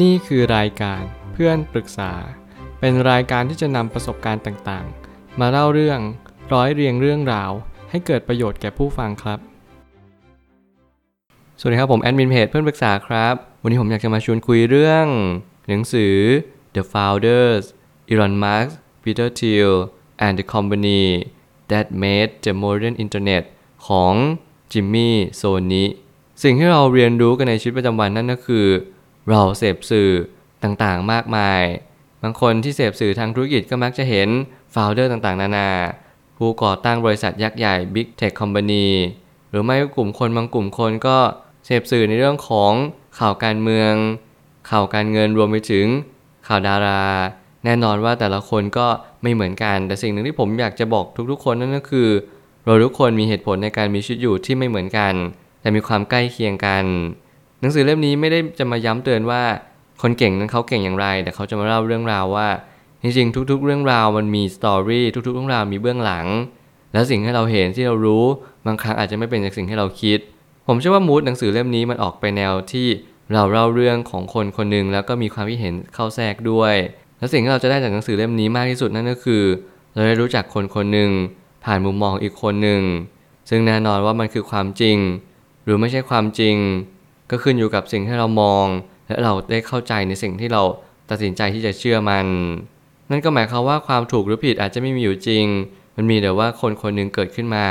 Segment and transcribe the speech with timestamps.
[0.00, 2.12] นี่คือรายการเพื่อนปรึกษา
[2.80, 6.00] เป็นรายการที่จะนำประสบการณ์ต่างๆ มาเล่าเรื่อง
[6.52, 7.50] ร้อยเรียงเรื่องราว
[7.90, 9.38] ให้เกิดประโยชน์แก่ผู้ฟังครับ
[11.58, 15.06] สวัสดีครับผมแอดมินเพจเพื่อนปรึกษาครับ วันนี้ผมอยากจะมาชวนคุยเรื่อง
[15.68, 16.14] หนังสือ
[16.74, 17.64] The Founders
[18.10, 18.70] Elon Musk
[19.02, 19.74] Peter Thiel
[20.24, 21.04] and the Company
[21.70, 23.42] That Made the Modern Internet
[23.86, 24.14] ของ
[24.72, 25.84] จิมมี่โซนี
[26.42, 28.66] สิ่งที่เราเรียนรู้กันในชีวิตประจำวันนั่นก็คือ
[29.28, 30.10] เราเสพสื่อ
[30.62, 31.62] ต่างๆมากมาย
[32.22, 34.28] บางคนที่เสพสื่อทางธุรกิจก็มักจะเห็น
[34.72, 35.70] โฟลเดอร์ต่างๆ นานา
[36.38, 38.86] ผู้ก่อตั้งบริษัทยักษ์ใหญ่ Big Tech Company
[39.50, 41.18] หรือไม่ก็กลุ่มคนบางกลุ่มคนก็
[41.66, 42.72] เสพสื่อในเรื่องของ
[43.18, 43.92] ข่าวการเมือง
[44.70, 45.86] ข่าวการเงินรวมไปถึง
[46.48, 47.02] ข่าวดารา
[47.64, 48.86] แน่นอนว่าแต่ละคนก็
[49.22, 52.08] ไม่เหมือนกัน แต่สิ่งหนึ่งที่ผมอยากจะบอกทุกๆ คนนั่นก็คือ
[52.64, 55.14] เราทุกคนมีเหตุผลในการมีชีวิตอยู่ที่ไม่เหมือนกัน
[55.60, 56.84] แต่มีความใกล้เคียงกัน
[57.62, 59.42] หนังสือเล่มนี้ไม่ได้จะมาย้ำเตือนว่า
[60.02, 62.48] คนเก่งนั้นเขาเก่งอย่างไร แต่เขาจะมาเล่าเรื่องราวว่า
[63.02, 66.26] จริงๆ ทุก ๆ เรื่องราวมันมีสตอรี่ทุกๆ เรื่องราวมีเบื้องหลัง
[66.92, 68.24] แล้วสิ่งที่เราเห็นที่เรารู้
[68.66, 70.18] บางครั้งอาจจะไม่เป็นจากสิ่งที่เราคิด
[70.66, 72.86] ผมเชื่อว่ามูดหนังสือเล่มนี้มันออกไปแนวที่
[73.32, 76.74] เราเล่าเรื่องของคนคนหนึ่งแล้วก็มีความคิดเห็นเข้าแทรกด้วย
[77.18, 79.42] และสิ่งที่เราจะได้จากหนังสือเล่มนี้มากที่สุดนั่นก็คือ
[79.94, 81.10] เราได้รู้จักคนคนหนึ่ง
[81.64, 82.82] ผ่านมุมมองอีกคนหนึ่ง
[83.48, 84.96] ซึ่งแน่นอนว่ามันคือความจริง
[85.64, 86.56] หรือไม่ใช่ความจริง
[87.32, 88.66] ก็ขึ้นอยู่กับสิ่งที่เรามอง
[89.06, 90.62] และเราได้เข้าใจในสิ่งที่เรา
[91.10, 92.26] ตัดสินใจที่จะเชื่อมัน
[93.10, 95.46] นั่นก็หมายความว่าความถูกหรือผิดอาจจะไม่มีอยู่จริง
[95.96, 97.66] มันมีแต่ว่าคนคนหนึ่งเกิดขึ้นมา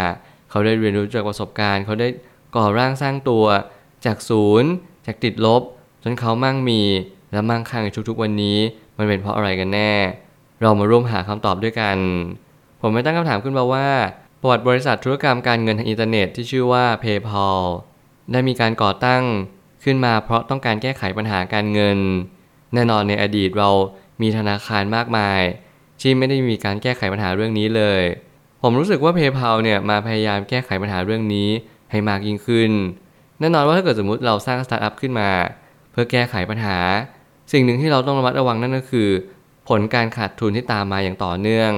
[0.50, 2.08] เขาได้เรียนรู้จากประสบการณ์ เขาได้
[2.56, 3.46] ก่อร่างสร้างตัว
[4.06, 4.70] จากศูนย์
[5.06, 5.62] จากติดลบ
[6.04, 6.82] จนเขามั่งมี
[7.32, 8.58] และมั่งคั่งในทุกๆวันนี้
[8.98, 9.92] มันเป็นเพราะอะไรกันแน่
[10.62, 11.98] เรามาร่วมหาคำตอบด้วยกัน
[12.82, 13.88] ผมไม่ตั้งคำถามขึ้นมาว่า
[14.42, 17.60] ประวัติบริษัทธุรกรรมการเงินทางอินเทอร์เน็ตที่ชื่อว่า PayPal
[18.32, 19.24] ได้มีการก่อตั้ง
[19.84, 22.00] ขึ้นมาเพราะต้องการแก้ไขปัญหาการเงิน
[22.74, 23.70] แน่นอนในอดีตเรา
[24.22, 25.42] มีธนาคารมากมาย
[26.02, 28.04] ที่ไม่ได้มีการแก้ไขปัญหาเรื่องนี้เลย
[28.62, 31.50] ผมรู้สึกว่า PayPal เนี่ยมาพยายามแก้ไขปัญหาเรื่องนี้
[31.92, 32.72] ให้มากยิ่งขึ้น
[33.40, 35.30] แน่นอนว่าถ้าเกิดสมมติเราสร้างสตาร์ทอัพขึ้นมา
[35.92, 36.78] เพื่อแก้ไขปัญหา
[37.52, 39.10] สิ่งหนึ่งที่เราต้องระมัดระวังนั่นก็คือ
[39.70, 41.72] ผลการขาดทุนที่ตามมาอย่างต่อเนื่อง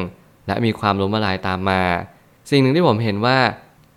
[0.48, 1.82] และมีความล้มละลายตามมา
[2.50, 3.38] สิ่งหนึ่งที่ผมเห็นว่า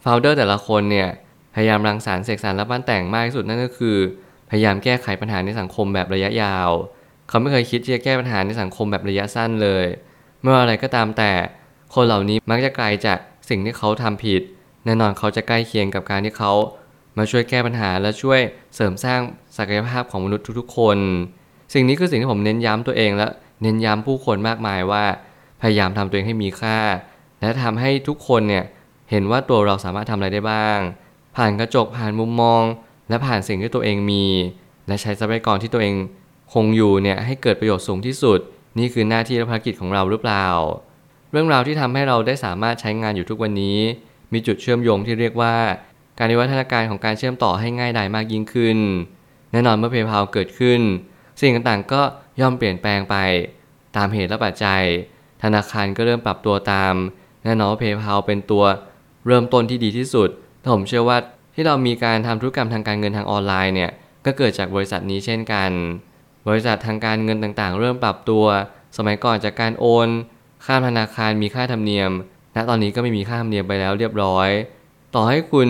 [0.01, 1.09] founder แต่ละคนเนี่ย
[1.57, 3.97] พยายามรังสรรค์เสกสรรและปั้นแต่งมากที่สุดนั่นก็คือ
[4.51, 6.71] พยายามแก้ไขปัญหาในสังคมแบบระยะยาว
[7.29, 9.87] เขาไม่เคยคิดที่จะแก้ปัญหาในสังคมแบบระยะสั้นเลย
[10.43, 11.33] เมื่ออะไรก็ตามแต่
[11.95, 13.19] คนเหล่านี้มักจะไกลจาก
[13.49, 14.43] สิ่งที่เขาทำผิด
[14.85, 16.53] แน่นอนเขาจะใกล้เคียงกับการที่เขา
[17.19, 18.41] มาช่วยแก้ปัญหาและช่วย
[18.75, 19.21] เสริมสร้าง
[19.57, 20.99] ศักยภาพของมนุษย์ทุกๆ คน
[21.75, 23.27] สิ่งนี้คือสิ่งที่ผมเน้นย้ำตัวเองและ
[23.63, 25.05] เน้นย้ำผู้คนมากมายว่า
[25.63, 26.79] พยายามทำตัวเองให้มีค่า
[27.41, 28.65] และทำให้ทุกคนเนี่ย
[29.11, 30.79] เห็นว่าตัวเราสามารถทำอะไรได้บ้าง
[31.37, 32.63] ผ่านกระจกผ่านมุมมอง
[33.09, 34.25] และผ่านสิ่งที่ตัวเองมี
[34.89, 35.95] และใช้ทรัพยากรที่ตัวเอง
[36.55, 38.39] คงอยู่เนี่ยให้เกิดประโยชน์สูงที่สุด
[38.79, 40.47] นี่คือหน้าที่และภารกิจของเราหรือเปล่า
[41.31, 43.79] เรื่องราวที่ทำให้เราได้สามารถใช้งานอยู่ทุกวันนี้
[44.33, 45.55] มีจุดเชื่อมโยงที่เรียกว่า
[46.19, 48.79] การวิวัฒนาการของการเชื่อมต่อให้ง่ายดายมากยิ่งขึ้น
[49.53, 50.81] แน่นอนเมื่อเพย์พาเกิดขึ้น
[51.41, 52.03] สิ่งต่างๆก็
[52.41, 53.17] ย่อมเปลี่ยนแปลงไป
[53.97, 54.83] ตามเหตุและปัจจัย
[55.43, 56.95] ธนาคารก็เริ่มปรับตัวตาม
[57.45, 58.65] แน่นอนว่าเพย์พาเป็นตัว
[59.27, 60.31] เริ่มต้นที่ดีที่สุด
[60.67, 61.19] แต่ผมเชื่อว่า
[61.55, 63.91] ที่เรามีการทำธุรกรรมทางการเงินทางออนไลน์เนี่ย
[64.27, 65.71] ก็เกิดจากบริษัทนี้เช่นกัน
[66.49, 68.45] บริษัททางการเงินต่างๆ เริ่มปรับตัว
[68.97, 70.09] สมัยก่อนจากการโอน
[70.65, 72.11] ข้ามธนาคารมีค่าธรรมเนียม
[72.55, 74.49] ณตอนนี้ก็ไม่มีค่าธรรมเนียมไปแล้วเรียบร้อย
[75.15, 75.69] ต่อให้คุณ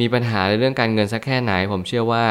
[0.00, 2.24] มีปัญหาในเรื่องการเงินสักแค่ไหน ผมเชื่อว่า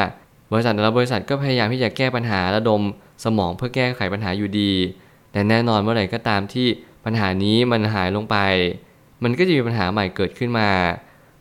[0.52, 2.82] บริษัทแต่ละบริษัทก็พยายามที่จะแก้ปัญหาระดม
[3.24, 4.72] สมองเพื่อแก้ไขปัญหาอยู่ดี
[5.32, 6.66] แต่แน่นอนเมื่อไหร่ก็ตามที่
[7.04, 8.36] ปัญหานี้มันหายลงไป
[9.22, 10.68] มันก็จะมีปัญหาใหม่เกิดขึ้นมา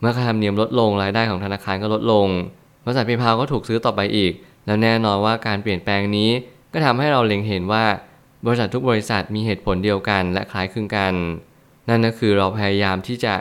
[0.03, 2.27] เมื่อค่าธรรมเนียมลดลงรายได้ของธนาคารก็ลดลง
[2.83, 4.31] บริษัทพย์พาก็ถูกซื้อต่อไปอีก
[4.65, 6.29] แล้วแน่นอนว่าการเปลี่ยนแปลงนี้
[6.73, 7.85] ก็ทำให้เราเล็งเห็นว่า
[8.45, 11.13] บริษัททุกบริษัทมีเหตุผลเดียวกันและคล้ายคลึงกัน
[11.89, 13.33] นั่นก็คือเราพยายามที่จะ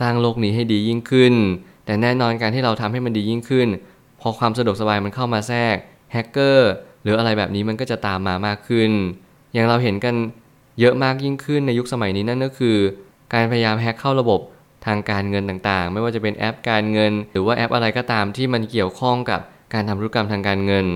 [0.00, 1.34] สร้างโลกนี้ให้ดียิ่งขึ้น
[1.86, 3.68] แต่แน่นอนการที่เราทำให้มันดียิ่งขึ้น
[4.20, 5.76] พอความสะดวกสบายมันเข้ามาแทรก
[6.12, 6.70] แฮกเกอร์
[7.02, 8.90] หรืออะไรแบบนี้มันก็จะตามมามากขึ้น
[9.52, 10.14] อย่างเราเห็นกัน
[10.80, 12.76] เยอะมากยิ่งขึ้นในยุคสมัยนี้นั่นก็คือ
[13.32, 14.40] การพยายามแฮกเข้าระบบ
[14.86, 19.40] ทางการเงินต่างๆ ไม่ว่าจะเป็นแอปการเงิน หรือว่าแอปอะไรก็ตามที่มันเกี่ยวข้องกับ
[19.74, 20.86] การทำธุรกรรมทางการเงิน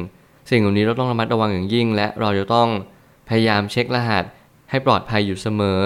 [0.51, 2.69] สิ่งเหล่านี้เราต้องระมัดระวังอย่างยิ่ง และเราจะต้อง
[3.29, 4.25] พยายามเช็ครหัส
[4.71, 5.83] ให้ปลอดภัยอยู่เสมอ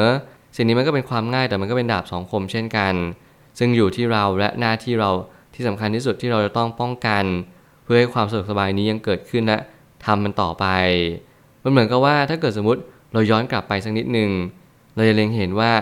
[0.57, 2.95] สิ่งนี้มันก็เป็นความง่ายแต่มันก็เป็นดาบสองคมเช่นกัน
[3.59, 5.11] ซึ่งอยู่ที่เราและหน้าที่เรา
[5.55, 7.25] ที่สำคัญที่สุดที่เราจะต้องป้องกัน
[7.85, 9.59] เพื่อให้ความสะดวกสบายนี้ยังเกิดขึ้นและ
[10.05, 10.67] ทำมันต่อไป
[11.63, 12.81] มันเหมือนกับว่าถ้าเกิดสมมติ
[13.13, 14.31] เราย้อนกลับไปสักนิดหนึ่ง
[14.95, 15.73] เราจะเล็งเห็นว่า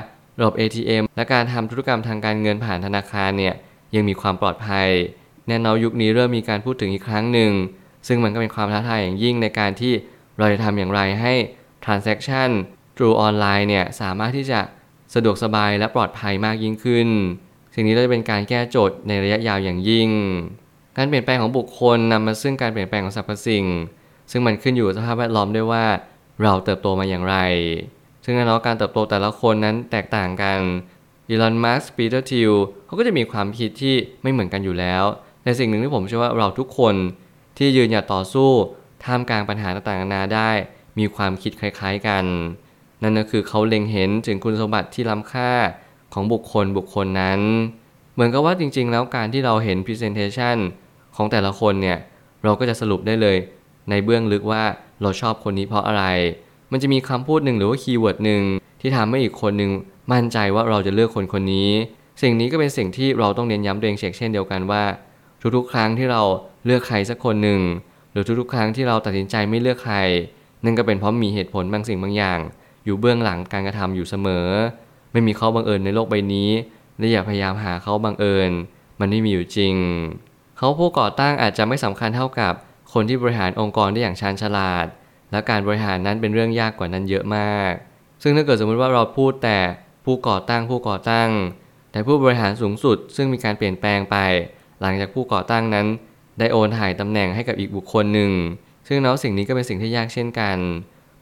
[0.40, 3.54] ระบบ ATM และการทำธุรกรรมทางการเงินผ่านธนาคารเนี่ย
[3.94, 4.88] ยังมีความปลอดภัย
[5.48, 7.52] แน่นอนยุคนี้เริ่มมีการพูดถึงอีกครั้งหนึ่ง
[8.06, 9.92] ซึ่งมันก็เป็นความท้าทายอย่างยิ่งในการที่
[10.38, 11.34] เราจะทำอย่างไรให้
[11.84, 12.50] transaction
[12.94, 14.60] through online เนี่ยสามารถที่จะ
[15.14, 17.08] สะดวกสบายและปลอดภัยมากยิ่งขึ้น
[17.75, 20.10] สิ่งนี้จะเป็นการแก้โจทย์ในระยะยาวอย่างยิ่ง
[20.96, 23.64] การเปลี่ยนแปลงของบุคคลนำมาซึ่งการเปลี่ยนแปลงของสรรพสิ่ง
[24.31, 25.84] ซึ่งมันขึ้นอยู่กับสภาพแวดล้อมด้วยว่า
[26.43, 27.36] เราเติบโตมาอย่างไร
[28.25, 30.58] ซึ่งแน่นอนการเติบโตแต่ละคนนั้นแตกต่างกัน
[31.28, 32.52] อีลอน มัสก์ปีเตอร์ ทิล
[32.87, 35.05] เขาก็จะมีความคิดที่ไม่เหมือนกันอยู่แล้ว
[35.43, 36.94] แต่สิ่งหนึ่งที่ผมเชื่อว่าเราทุกคน
[37.58, 38.50] ที่ยืนหยัดต่อสู้
[39.05, 40.50] ท่ามกลางปัญหาต่างๆนานาได้
[40.99, 42.25] มีความคิดคล้ายๆกัน
[43.02, 45.52] นั่นก็คือเขาเล็งเห็นถึงคุณสมบัติที่ล้ำค่า
[46.12, 47.40] ของบุคคลบุคคลนั้น
[48.14, 50.56] เหมือนกับว่าจริงๆ แล้วการที่เราเห็น Presentation
[51.17, 51.99] ของแต่ละคนเนี่ย
[52.44, 53.37] เราก็จะสรุปได้เลย
[53.90, 54.64] ในเบื้องลึกว่า
[55.02, 56.05] เราชอบคนนี้เพราะอะไร
[56.72, 58.43] มันจะมีคำพูดหนึ่งหรือว่าคีย์เวิร์ดหนึ่ง
[58.81, 59.70] ที่ทำให้อีกคนหนึ่ง
[60.12, 61.70] มั่นใจว่าเราจะเลือกคนคนนี้
[62.22, 64.82] สิ่งนี้ก็เป็นสิ่งที่เราต้องเน้นย้ำตัวเองเช่นเดียวกันว่า
[65.56, 66.22] ทุกๆ ครั้งที่เรา
[66.67, 67.61] เลือกใครสักคนหนึ่ง
[68.12, 69.96] หรือทุกๆ ครั้งที่เราตัดสินใจไม่เลือกใคร
[70.64, 72.40] นั่นก็เป็นเพราะมีเหตุผลบางสิ่งบางอย่าง
[72.84, 74.46] อยู่เบื้องหลังการกระทำอยู่เสมอ
[75.12, 76.50] ไม่มีเขาบังเอิญในโลกใบนี้
[76.99, 78.50] และอย่าพยายามหาเขาบังเอิญ
[79.00, 79.75] มันไม่มีอยู่จริง
[80.56, 82.52] เขาผู้ก่อตั้งอาจจะไม่สำคัญเท่ากับ
[82.93, 84.87] คนที่บริหารองค์กรได้อย่างชาญฉลาด
[85.32, 87.73] และการบริหารนั้นเป็นเรื่องยากกว่านั้นเยอะมาก
[88.23, 89.59] ซึ่งถ้าเกิดสมมติว่าเราพูดแต่
[90.05, 91.31] ผู้ก่อตั้งผู้ก่อตั้ง
[91.93, 94.17] แต่ผู้บริหารสูงสุด ซึ่งมีการเปลี่ยนแปลงไป
[94.81, 95.87] หลังจากผู้ก่อตั้งนั้น
[96.38, 98.32] ได้โอนถ่ายตำแหน่งให้กับอีกบุคคลหนึ่ง
[98.88, 100.59] ซึ่งแล้วสิ่งนี้ก็เป็นสิ่งที่ยากเช่นกัน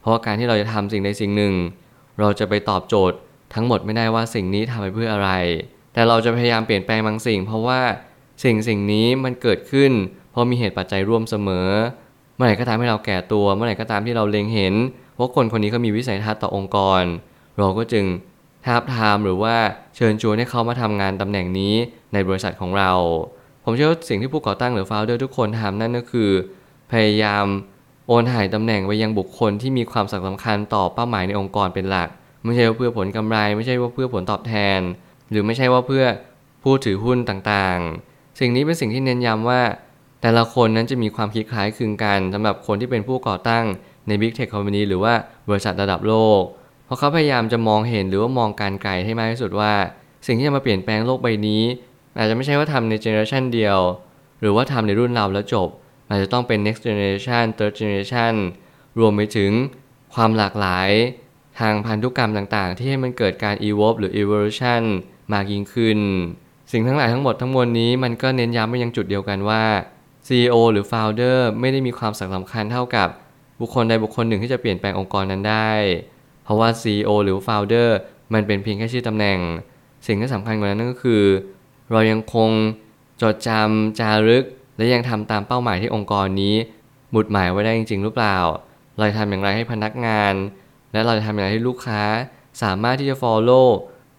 [0.01, 1.55] เพราะการที่เราจะทำสิ่งใดสิ่งหนึ่ง
[2.21, 3.17] เราจะไปตอบโจทย์
[3.55, 5.31] ทั้งหมดไม่ได้ว่าสิ่งนี้ทำไปเพื่ออะไร
[5.93, 7.81] แต่เราจะพยายามเปลี่ยนแปลงบางสิ่ง เพราะว่า
[8.45, 9.93] สิ่งสิ่งนี้มันเกิดขึ้น
[10.31, 11.69] เพราะมีเหตุปัจจัยร่วมเสมอ
[12.39, 14.75] เมื่อไหร่ก็ตามที่เราแก่ตัว เมื่อไหร่ก็ตามที่เราเล็งเห็น
[15.19, 17.03] ว่าคนคนนี้เขามีวิสัยทัศน์ต่อองค์กร
[17.59, 18.05] เราก็จึง
[18.65, 19.57] ท้าบทามหรือว่า
[19.97, 21.75] เชิญชวนให้เขามาทำงานตำแหน่งนี้
[22.13, 22.93] ในบริษัทของเรา
[23.65, 26.31] ผมเชื่อว่าสิ่งที่ผู้ก่อตั้งหรือ founder ทุกคนทำนั่นก็คือ
[26.93, 27.45] พยายาม
[28.07, 32.09] โอนถ่ายตำแหน่งไปยังบุคคลที่มีความสำคัญต่อเป้าหมายในองค์กรเป็นหลัก
[32.45, 34.81] ไม่ใช่ว่าเพื่อผลกำไร ไม่ใช่ว่าเพื่อผลตอบแทน
[35.31, 36.05] หรือไม่ใช่ว่าเพื่อ
[36.63, 39.61] ผู้ถือหุ้นต่างๆ สิ่งนี้เป็นสิ่งที่เน้นย้ำว่า
[40.23, 43.65] แต่ละคนนั้นจะมีความคิดคล้ายคลึงกันสำหรับคนที่เป็นผู้ก่อตั้ง
[44.07, 45.15] ใน Big Tech Company หรือว่า
[45.49, 46.41] บริษัทระดับโลก
[46.85, 49.73] เพราะเขาพยายามจะมองเห็นหรือว่ามองการไกลให้มากที่สุดว่า
[50.27, 51.63] สิ่งที่จะมาเปลี่ยนแปลงโลกใบนี้
[52.19, 53.79] อาจจะไม่ใช่ว่าทำในเจเนอเรชันเดียว
[54.41, 55.69] หรือว่าทำในรุ่นเราแล้วจบ
[56.09, 58.35] อาจจะต้องเป็น next generation third generation
[58.99, 59.51] รวมไปถึง
[60.15, 60.91] ความหลากหลาย
[61.61, 64.83] ทางพันธุกรรมต่างๆ ที่ให้มันเกิดการ evolve หรือ evolution
[65.33, 65.99] มากยิ่งขึ้น
[66.73, 69.65] สิ่งทั้งหลายทั้งหมดทั้งมวลนี้มันก็เน้นย้ำไปยังจุดเดียวกันว่า
[70.27, 73.09] CEO หรือ Founder ไม่ได้มีความสำคัญเท่ากับ
[73.61, 75.71] บุคคลใดบุคคลหนึ่งที่จะเปลี่ยนแปลงองค์กรนั้นได้
[76.45, 77.89] เพราะว่า CEO หรือ Founder
[78.35, 79.39] มันเป็นเพียงแค่ชื่อตำแหน่ง
[80.07, 81.23] สิ่งที่สำคัญกว่านั้นก็คือ
[81.93, 82.51] เรายังคง
[83.23, 84.45] จดจำจารึก
[84.77, 86.55] และยังทำตามเป้าหมายที่องค์กรนี้
[87.11, 88.39] หมุดหมายไว้ได้จริง ๆ หรือเปล่า
[88.97, 90.35] เราทำอย่างไรให้พนักงาน
[90.93, 92.03] และเราจะทำอย่างไรให้ลูกค้า
[92.63, 93.69] สามารถที่จะ follow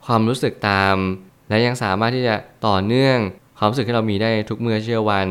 [0.06, 0.96] ความรู้สึกตาม
[1.50, 2.36] และยังสามารถที่จะ
[2.68, 3.18] ต่อเนื่อง
[3.62, 5.28] ความรู้สึกที่เรามีได้ทุกเมื่อเชื่อวัน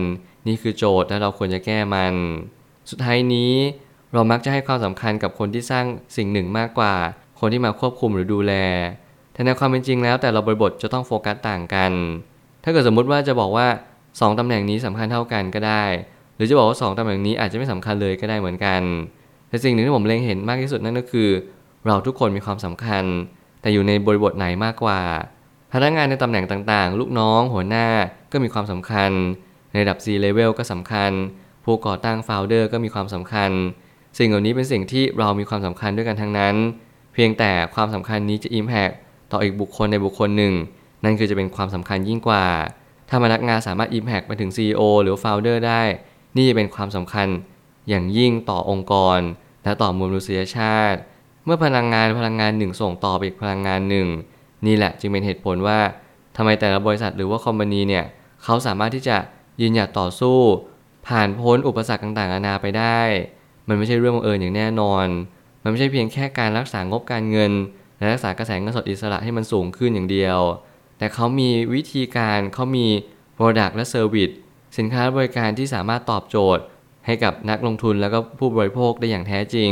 [0.47, 2.15] นี่คือโจทย์และเราควรจะแก้มัน
[2.91, 3.53] สุดท้ายนี้
[4.13, 5.85] เรามักจะให้ความสำคัญกับคนที่สร้าง
[6.17, 6.95] สิ่งหนึ่งมากกว่า
[7.41, 8.55] คนที่มาควบคุมหรือดูแล
[9.33, 11.93] แต่ในความเป็นจริงแล้วแต่เราบริบทจะต้องโฟกัสต่างกัน
[12.65, 13.67] ถ้าเกิดสมมุติว่าจะบอกว่า
[14.03, 15.85] 2ตำแหน่งนี้สำคัญเท่ากันก็ได้
[16.37, 18.83] หรือจะบอกว่า 2ตำแหน่งนี้อาจจะไม่สำคัญเลยก็ได้เหมือนกัน
[19.49, 21.29] แต่สิ่งหนึ่งที่ผมเล็งเห็นมากที่สุดนั่นก็คือ
[21.87, 23.05] เราทุกคนมีความสำคัญ
[23.61, 25.01] แต่อยู่ในบริบทไหนมากกว่า
[25.73, 27.87] พนักงานในตำแหน่งต่างๆ ลูกน้อง หัวหน้า
[28.33, 29.11] ก็มีความสำคัญ
[29.71, 31.13] ในระดับ C level ก็สำคัญ
[31.65, 33.51] ผู้ก่อตั้ง founder ก็มีความสำคัญ
[34.19, 36.55] สิ่งเหล่านี้เป็นสิ่งที่เรามีความสำคัญด้วยกันทั้งนั้น
[37.15, 38.95] เพียงแต่ความสำคัญนี้จะ impact
[39.33, 40.55] ต่ออีกบุคคลในบุคคลหนึ่ง
[41.05, 42.47] นั่นคือจะเป็นความสำคัญยิ่งกว่า
[43.09, 45.83] ถ้าพนักงานสามารถ impact ไปถึง CEO หรือ founder ได้
[46.37, 47.29] นี่จะเป็นความสำคัญ
[47.89, 49.19] อย่างยิ่งต่อองค์กร
[49.65, 50.99] และต่อมวลมนุษยชาติ
[51.45, 54.07] เมื่อพลังงานพลังงานหนึ่งส่งต่อไปอีกพลังงานหนึ่ง
[54.67, 55.79] นี่แหละจึงเป็นเหตุผลว่า
[56.37, 58.05] ทำไมแต่ละบริษัทหรือว่าคอมพานีเนี่ย
[58.45, 59.17] เขาสามารถที่จะ
[59.61, 60.39] ยืนหยัดต่อสู้
[61.09, 63.01] ผ่านพ้นอุปสรรคต่างๆนานาไปได้
[63.69, 65.07] มันไม่ใช่เรื่องบังเอิญอย่างแน่นอน
[65.63, 67.53] มันไม่ใช่เพียงแค่การรักษางบการเงิน
[67.97, 70.39] และรักษากระแสเงินสดอิสระให้มันสูงขึ้นอย่างเดียว
[70.99, 72.87] แต่เขามีวิธีการเขามี
[73.39, 74.35] Product และ Service
[74.79, 76.63] สินค้าและบริการที่สามารถตอบโจทย์
[77.07, 79.71] ให้กับนักลงทุนแล้วก็ผู้บริโภคได้อย่างแท้จริง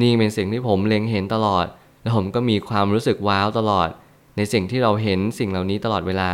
[0.00, 1.66] นี่เป็นสิ่งที่ผมเล็งเห็นตลอด
[2.06, 3.88] และผมก็มีความรู้สึกว้าวตลอด
[4.36, 6.32] ในสิ่งที่เราเห็นสิ่งเหล่านี้ตลอดเวลา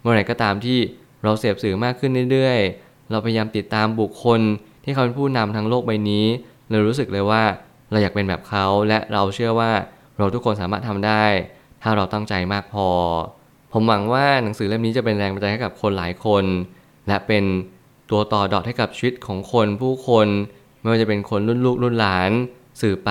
[0.00, 0.78] เมื่อไหร่ก็ตามที่
[1.22, 4.40] เราเสพสื่อมากขึ้นเรื่อยๆ เราพยายามติดตามบุคคล
[4.84, 6.26] ที่เขาเป็นผู้นำทั้งโลกใบนี้
[6.70, 7.42] เรารู้สึกเลยว่า
[7.90, 9.70] เราอยากเป็นแบบเขา และเราเชื่อว่า
[10.18, 11.24] เราทุกคนสามารถทำได้
[11.82, 12.88] ถ้าเราตั้งใจมากพอ
[13.72, 16.44] ผมหวังว่าหนังสือเล่มนี้จะเป็นแรงบันดาลใจให้กับคนหลายคน
[17.08, 17.44] และเป็น
[18.10, 20.28] ตัวต่อดอทให้กับชีวิตของคนผู้คน
[20.80, 22.30] ไม่ว่าจะเป็นคนรุ่นลูกรุ่นหลาน
[22.80, 23.10] สื่อไป